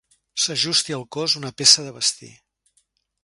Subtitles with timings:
[0.43, 2.31] S'ajusti al cos una peça de vestir.